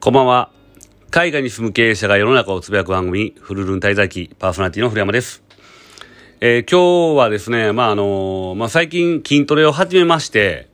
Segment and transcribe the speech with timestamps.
[0.00, 0.52] こんばんは。
[1.10, 5.42] 海外に住む経営者が世の中をつぶやく番組、フルルン滞在記、パーソナリティの古山です。
[6.40, 10.68] えー、今日はですね、まあ、あのまあ、最近筋トレを始めまして、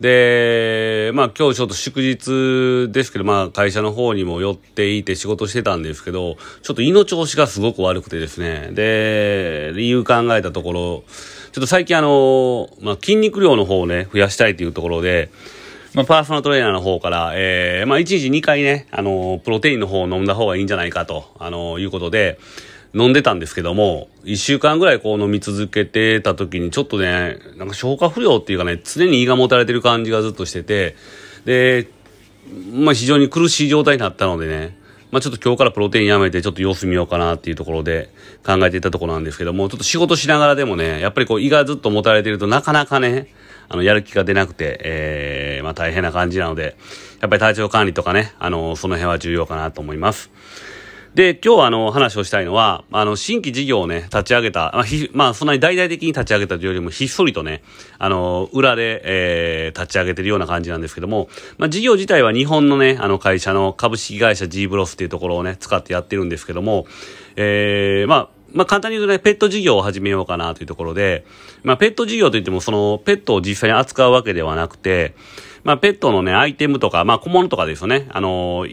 [0.00, 11.04] で、まあ、今日ちょっと祝日ですけど、まあ、会社の方にも寄っていて仕事してたんですけど、ちょっと胃の調子がすごく悪くてですね、で、理由考えたところ、
[11.52, 15.28] ちょっと最近あのまあ、筋肉量の方をね、増やしたいというところで、
[15.94, 22.40] まあ、パーソナルトレーナーの方から、えー、まあ、1日2回ね、あの、プロテインの方を飲んだ方がいいんじゃないかと、あの、いうことで、
[22.94, 30.96] 飲んでたんですけども、1週間ぐらいこう飲み続けてた時に、ちょっとね、なんか消化不良っていうかね、常に胃がもたれてる感じがずっとしてて、
[31.44, 31.88] で、
[32.72, 34.76] まあ、非常に苦しい状態になったのでね、
[35.12, 38.10] まあ、ちょっと今日からプロテインやめてちょっと様子見ようかなっていうところで
[38.44, 43.28] 考えていたところなんですけども、ちょっと仕事しながらでもね、やっぱりこう胃がずっともたれてるとなかなかね、
[43.74, 46.76] あの、やる気が出なくて、えー、まあ大変な感じなので、
[47.20, 50.30] やっぱり体調管理とかね、あの、その辺は重要かなと思います。
[51.14, 57.62] で、今日はあの、話をしたいのは、あの、新規事業をね、立ち上げた、まあ、ひ、まあ、そんなに大々的に立ち上げたというよりも、ひっそりとね、
[57.98, 66.86] あの、裏で、えー、立ち上げてるような感じなんですけども、まあ、事業自体は日本のね、あの会社の株式会社 G ブロスっていうところをね、使ってやってるんですけども、
[67.36, 71.26] えー、まあ、まあ、簡単に言うとね、ペット事業を始めようかなというところで、
[71.64, 75.14] まあ、ペット事業といっても、その、ペットを実際に扱うわけではなくて、
[75.64, 78.06] まあ、ペットのね、アイテムとか、まあ、小物とかですよね。
[78.10, 78.66] あの、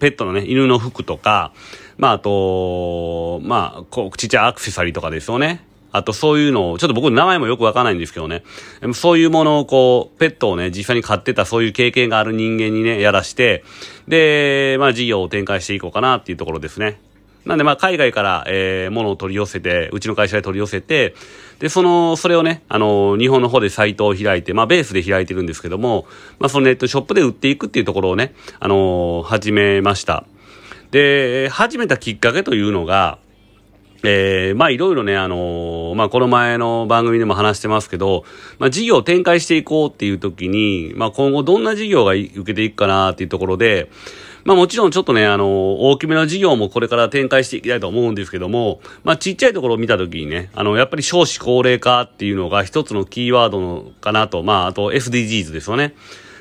[0.00, 1.52] ペットのね、犬の服とか、
[1.98, 5.64] まあ、あと、まあ、こう、ちっちゃいアクセサリーとかですよね。
[5.92, 8.44] あとそういうのを、ちょっと僕の名前もよくわからないんですけどね。
[8.94, 13.64] そういうものをこう、ペットをね、実際に飼ってたそういう経験がある人間にね、やらして、
[14.06, 17.00] で、まあ事業を展開していこうかなっていうところですね。
[17.44, 21.14] なんでまあ海外から、えー、物を取り寄せて、うちの会社で取り寄せて、
[21.58, 26.06] で、その、それをね、あの、日本の方でサイトを開いて、まあベースで開いてるんですけども、
[26.38, 30.24] まあそのネットショップで売っていくっていうところをね、あの、始めました。
[30.90, 33.18] で、始めたきっかけというのが、
[34.02, 38.24] えー、まあいろいろね、あのー、まあこの前の番組でも話してますけど、
[38.58, 43.90] まあ事業を展開していこうっていう時に、まあ今後どんな事業が受けていくかなっていうところで、
[44.44, 55.94] まあもちろんちょっとね、あの、大きめの事業もこれから展開していきたいと思うんですけども、まあちっちゃいところを見たときにね、あの、やっぱり少子高齢化っていうのが一つのキーワードのかなと、まああと SDGs ですよね。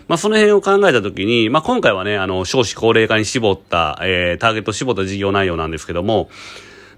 [0.07, 6.31] まあ、その辺を考えたときに、まあ、今回はね、あの、少子高齢化に絞った、えー、ターゲット絞った事業内容なんですけども、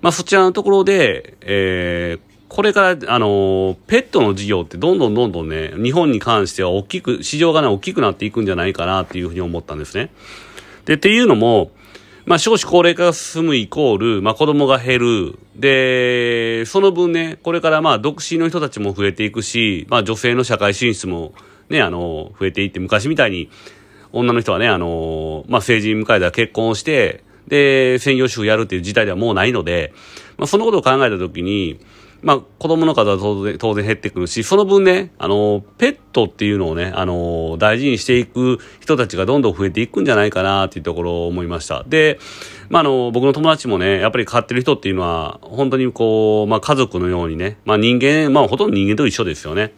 [0.01, 10.09] まあ、そちらのところで、えー、これから、あの、ペットの事業ってどんどんどんどんね、日本に関しては大きく、市場がね、大きくなっていくんじゃないかなっていうふうに思ったんですね。
[10.86, 11.72] で、っていうのも、
[12.25, 15.40] まあ、少子高齢化が進むイコール、まあ、子供が減る。
[15.56, 21.34] で、その分ね、これからまあ、独身の人たちも増えていくし、まあ、女性の社会進出も
[21.69, 23.50] ね、あの、増えていって、昔みたいに、
[24.12, 29.94] 女の人はね、あの、まあ、成人迎えたら結婚をして、で、専業主婦やるっていう事態ではもうないので、
[30.38, 31.80] まあ、そのことを考えたときに、
[32.22, 41.84] まあ、子供の数は当然、当然減ってくるし、その分ね、あの、ペットっていうのをね、あの、大事にしていく人たちがどんどん増えていくんじゃないかなっていうところを思いました。
[41.88, 42.20] で、
[42.70, 49.74] まあ、あの、僕の友達もね、やっぱり飼ってる人っていうのは、本当にこう、まあ、家族のようにね、まあ、人間、まあ、ほとんど人間と一緒ですよね。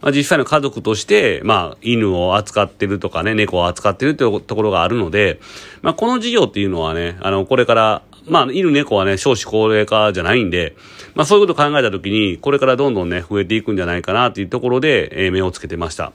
[0.00, 5.40] まあ、実際の家族として、まあ、犬を扱ってるとかね、猫を扱ってるというところがあるので、
[5.82, 10.76] まあ、この事業っていうのはね、あの、これから、まあ、犬猫はね、少子高齢化じゃないんで、
[11.14, 16.12] まあ、そういうことを考えたときに、これからどんどんね、増えていくんじゃないかなっていうところで、えー、目をつけてました。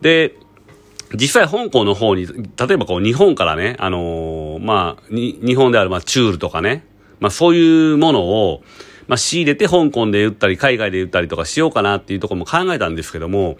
[0.00, 0.34] で、
[1.14, 6.86] 実際香港の方に、例えばこう日本からね、あのー、まあ、日本であるまあチュールとかね、
[7.18, 8.62] まあそういうものを、
[9.08, 13.58] まあ仕入れて香港で売ったり海外で売ったりとかしようかなっていうところも考えたんですけども、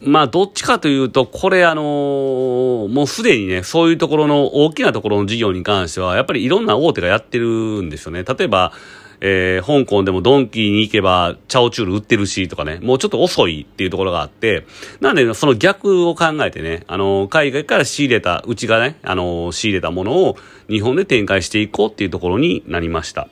[0.00, 7.46] まあ、どっちかというと、これあのー、もうすでにね、そういうところの大きなところの事業に関しては、やっぱりいろんな大手がやってる
[7.82, 8.24] んですよね。
[8.24, 8.72] 例えば、
[9.20, 14.64] えー、香港でもドンキーに行けば、チャオチュール売ってるしとかね、もうちょっと遅いっていうところがあって、
[15.00, 20.36] なんで、その逆を考えてね、あのー、海外から仕入れた、うちがね、あの、仕入れたものを
[20.70, 23.28] 日本で展開していこうっていうところになりました。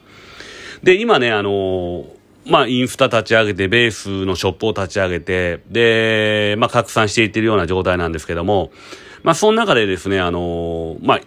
[0.83, 2.05] で、今ね、あの
[2.49, 8.71] まあ、インスタ立ち上げて、ベースのショップを立ち上げて、で、まあ、拡散していってるような状態なんですけども、
[9.23, 11.21] まあ、その中でですね、あの、まあ、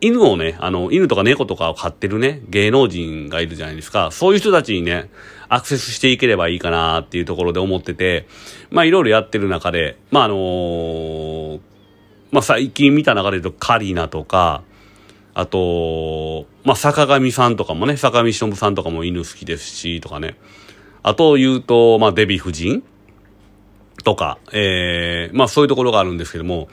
[0.00, 4.10] 犬をね、あの、犬とか猫とかを飼ってるね、芸能人がいるじゃないですか。
[4.12, 5.10] そういう人たちにね、
[5.48, 8.26] アクセスしていければいいかなっていうところで思ってて、
[8.70, 11.60] まあ、いろいろやってる中で、まあ、あのー、
[12.30, 14.62] まあ、最近見た中で言うと、カリナとか、
[15.34, 20.36] あと、まあ、坂上さんとかもね、坂上忍さんとかも犬好きですし、とかね。
[21.02, 22.82] あと言うと、まあ、デヴィ夫人
[24.04, 26.68] とか、ええー、まあ、そういうところがあるんですけども、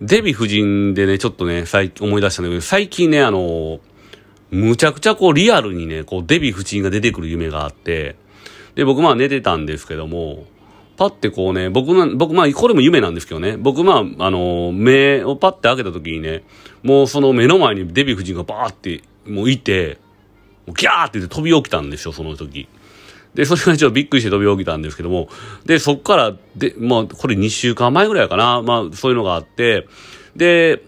[0.00, 3.80] デヴィ夫人でね、ちょっとね、最近思い出したんだけど、最近ね、あの、
[4.50, 8.16] むちゃくちゃこうリアルにね、こうデヴィ夫人が出てくる夢があって、
[8.76, 10.46] で、僕まあ寝てたんですけども、
[10.98, 16.42] パッてこうね、僕の、僕まあ、これも夢なんですけどね、僕まあ、あの、目をパッて開けた時にね、
[16.82, 19.98] もうその目の前にデヴィ夫人がバーって、もういて、
[20.66, 22.68] ギャーって言って飛び起きたんですよ、その時。
[23.34, 25.28] で、それがちょっとびっくりして飛び起きたんですけども、
[25.66, 29.86] で、そっから、で、まあ、これ2週間前ぐらいかな、まあ、そういうのがあって、
[30.34, 30.82] で、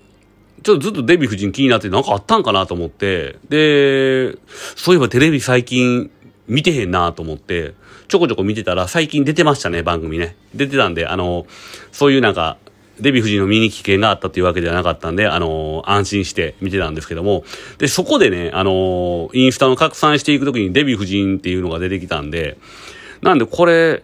[0.64, 4.36] ちょっとずっとデヴィ夫人気になってなんかあったんかなと思って、で、
[4.74, 6.10] そういえばテレビ最近
[6.50, 7.74] 見てへんなと思って、
[8.08, 10.34] ちょこちょこ見てたら最近出てましたね、番組ね。
[10.52, 11.46] 出てたんで、あの、
[11.92, 12.58] そういうなんか、
[12.98, 17.44] デヴィ夫人の見に危険があったっていうわけではなかったんで、あの安心して見てたんですけども、
[17.78, 22.58] で、そこでね、あのインスタの拡散していくときにデヴィ夫人っていうのが出てきたんで、
[23.22, 24.02] なんでこれ、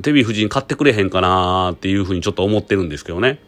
[0.00, 3.38] デヴィ夫人買ってくれへんかなっていうふうにちょっと思ってるんですけどね。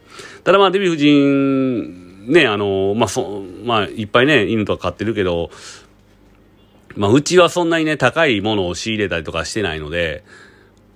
[0.44, 5.50] ただまあデヴィ夫人、ね、あのまあそ、まあいっぱいね、犬とか飼ってるけど、
[6.96, 10.24] まあ、うちはそんなにね、高いものを仕入れたりとかしてないので、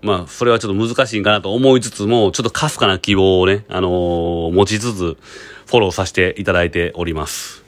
[0.00, 5.16] まあ、それはちょっと難しいんかなと思いつつも、ちょっとかすかな希望をね、あのー、持ちつつ、
[5.66, 7.64] フォローさせていただいております。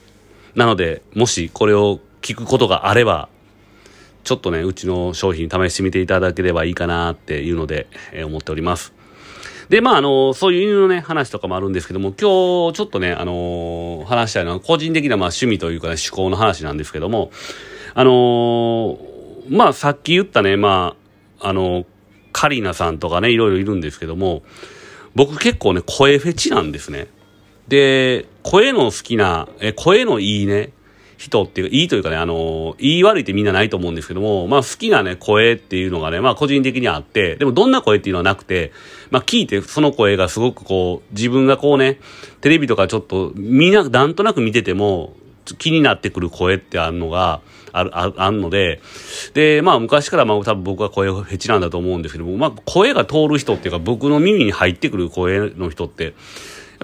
[0.55, 3.27] なので、もしこれを聞くことがあれば、
[4.23, 8.93] ちょっとね、うちの商品試してみていただければいいかなっていうので、えー、思っております。
[9.67, 17.31] で、まあ、あの、そういう犬のね、話とかもあるんですけども、今日ちょっとね、あのー、話したいのは個人的なまあ趣味というかね、思考の話なんですけども、
[17.93, 18.97] あのー、
[19.49, 20.95] まあ、さっき言ったね、ま
[21.39, 21.85] あ、あのー、
[22.31, 24.43] カリナさんとかね、いろいろいるんですけども、
[25.15, 27.07] 僕結構ね、声フェチなんですね。
[27.67, 30.71] で、声の好きな、え、声のいいね、
[31.21, 38.71] 人っていうか、いいというかね、あの、言い悪いってみんなないと思うんですけども、まあ好きなね、声っていうのがね、まあ個人的にあって、でもどんな声っていうのはなくて、
[39.11, 41.99] まあ聞いてその声がすごくこう、自分がこうね、
[42.41, 45.13] テレビとかちょっと、みんな、なんとなく見てても、
[45.57, 47.41] 気になってくる声ってあるのが、
[47.73, 48.81] ある、ああるので、
[49.33, 56.11] で、まあ昔からまあ多分僕は声フェチなんだと思うんですけども、まあ声が通る人っていうか僕の耳に入ってくる声の人って、や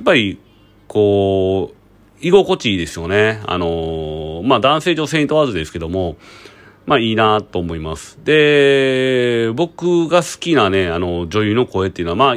[0.01, 0.39] っぱり、
[0.87, 1.77] こう、
[2.25, 3.41] 居心地いいですよね。
[3.45, 6.17] あのまあ男性女性に問わずですけども、
[6.85, 8.17] まあいいなと思います。
[8.23, 12.35] で、僕が好きなね、あの女優の声っていうのは、まあ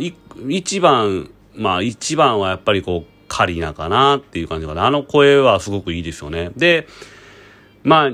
[0.49, 4.87] 一番、まあ一番はやっぱりこう、カリナかなっていう感じかな。
[4.87, 6.51] あの声はすごくいいですよね。
[6.57, 6.89] で、
[7.85, 8.11] まあ、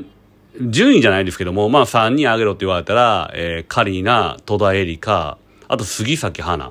[0.60, 6.70] 順位じゃないですけども、まあ3人あげろって言われたら、えー、カリーナ、戸田恵梨香、あと杉咲花。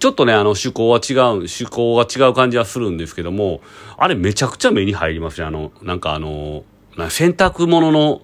[0.00, 3.60] ちょっとね、あの、趣向は違う、趣向が違う感じはするんですけども、
[3.96, 5.46] あれめちゃくちゃ目に入りますね。
[5.46, 6.64] あの、なんかあの、
[7.10, 8.22] 洗濯物の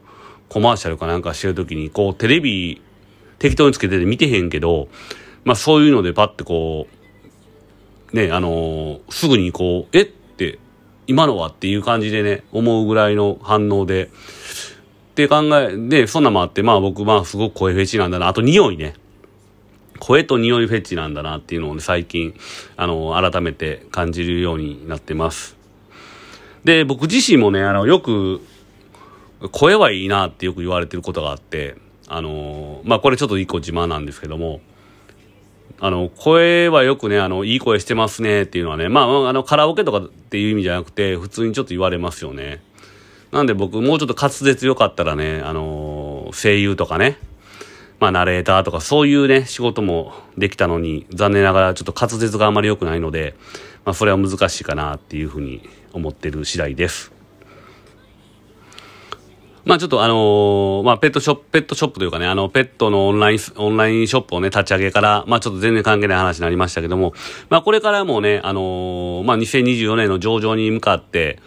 [0.48, 2.82] コマーシャルかなんかしてるときに、こう、テレビ
[3.38, 4.88] 適当につけてて見てへんけど、
[5.44, 7.03] まあそういうのでパッてこう、
[8.12, 10.02] ね、あのー、すぐにこう、え？
[10.02, 10.58] って、
[11.06, 14.08] 今のはっていう感じでね、思うぐらいの反応で、っ
[15.14, 18.28] て考え、で、そんなもあって、まあ僕、まあすごく声フェチなんだな。
[18.28, 18.94] あと匂いね。
[20.00, 22.34] 声と匂いフェチなんだなっていうのをね、最近、
[22.76, 25.56] あの、改めて感じるようになってます。
[26.64, 28.40] で、僕自身もね、あの、よく、
[29.52, 31.76] 声はいいなってよく言われてることがあって、
[32.08, 34.60] あの、まあこれちょっと一個自慢なんですけども、
[35.80, 42.62] あの、声はよくね、あの、いい声してますねっていうのはね、まあ、あの、カラオケとかっていう意味じゃなくて、普通にちょっと言われますよね。
[43.32, 47.18] なんで僕、もうちょっと滑舌よかったらね、あの、声優とかね、
[47.98, 53.34] まあ、ナレーターとかそういうね、仕事もできたのに、残念ながらちょっと滑舌があまり良くないので、
[53.84, 57.13] まあ、それは難しいかなっていうふうに思ってる次第です。
[59.64, 67.14] まあちょっとあのー、まあペットショップ、ペットショップというかね、あの、ペットのオンライン、オンラインショップをね、立ち上げから、まあちょっと全然関係ない話になりましたけども、
[67.48, 71.38] まあこれからもね、あのー、まあ2024年の上場に向かって、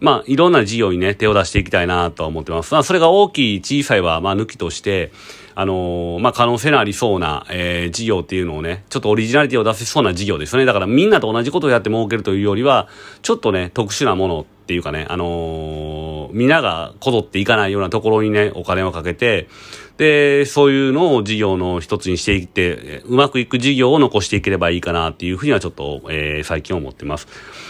[0.00, 2.74] まあいろんな事業にね、手を出していきたいなとは思ってます。
[2.74, 5.12] まあそれが大きい、小さいは、まあ抜きとして、
[5.56, 10.64] あのー、まあ、可能性のありそうな、えー、事業っていうのをね、ちょっとオリジナリティを出せそうな事業ですよね。
[10.64, 12.88] だからみんなと同じことをやって儲けるというよりは、
[13.22, 16.03] ちょっとね、特殊なものっていうかね、あのー、
[16.34, 19.48] みんながこぞっていかないようなところにね、お金をかけて、
[19.96, 27.28] で、そういうのを事業の一つにしていって、うまくいく事業を残していければいいかなっていうふうにはちょっと、えー、最近思ってます。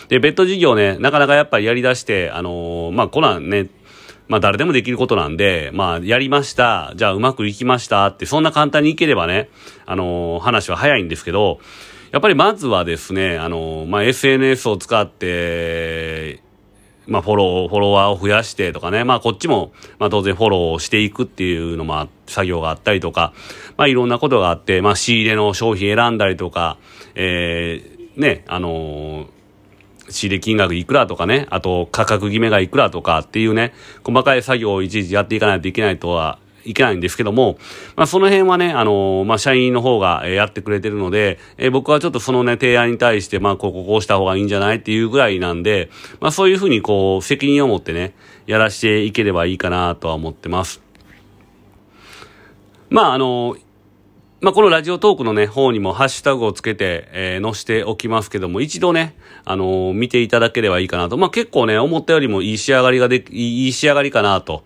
[0.08, 3.68] で、ベッド事業ね、なかなかやっぱりやり出して、あのー、まあ、こらね、
[4.26, 9.50] まあ誰でもできることなんで、まあやりました、じゃあうまくいきましたって、そんな簡単にいければね、
[9.84, 11.60] あのー、話は早いんですけど、
[12.10, 16.40] やっぱりまずはですね、あのー、まあ SNS を使って、
[17.06, 23.32] まあフォロー、フォロワーを増やしてとかね、まあこっちも、まあ当然フォローしていくっていうのも、作業があったりとか、
[23.76, 26.78] まあいろんなことがあって、まあ仕入れの商品選んだりとか、
[27.14, 29.34] えー、ね、あのー
[30.10, 33.72] 仕入れ金額いくらとかね、あと価格決めがいくらとかっていうね、
[34.04, 37.58] 細かい作業をいちいちやっていかないといけないとはいけないんですけども、
[37.96, 45.90] まあ、その辺はね、あの、まあ、社員の方が、えやってくれてるので、えー、僕はちょっとそのね、提案に対して、まあ、こここうした方がいいんじゃないっていうぐらいなんで、
[46.20, 48.14] まあ、そういうふうにこう、責任を持ってね、
[48.46, 50.82] やらしていければいいかなとは思ってます。
[52.90, 53.56] まあ、あの、
[54.44, 59.16] まあ、このラジオトークのね、方にもハッシュタグをつけて、えー、載せておきますけども、一度ね、
[59.46, 61.16] あのー、見ていただければいいかなと。
[61.16, 64.62] まあ、結構ね、思ったよりもいい仕上がりがで、いい仕上がりかなと。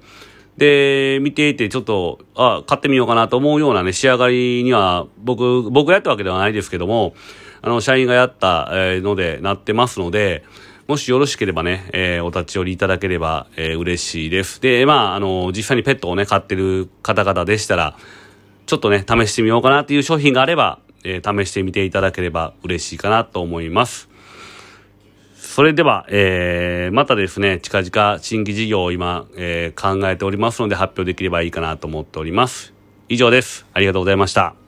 [0.58, 7.14] で、見ていてちょっと、あ、買ってみようかなと思うようなね、仕上がりには、僕、僕がやったわけではないですけども、
[7.62, 10.44] あの、社員がやったので、なってますので、
[10.88, 14.60] もしよろしければね、えー、お立ち寄りいただければ、えー、嬉しいです。
[14.60, 17.96] で、まあ、あの、実際にペットをね、飼ってる方々でしたら、
[18.66, 24.08] ちょっとね、試してみようかなっていう商品があれば、えー、試してみていただければ嬉しいかなと思います。
[25.58, 32.72] それでは、えー、またですね、近々新規事業を今、えー、考えておりますので発表できればいいかなと思っております。
[33.08, 33.66] 以上です。
[33.74, 34.67] ありがとうございました。